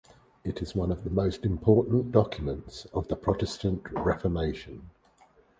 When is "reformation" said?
3.91-4.89